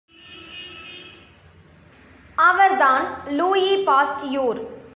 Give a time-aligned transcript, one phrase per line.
[2.37, 3.05] அவர்தான்
[3.27, 4.59] Louis Pasteur!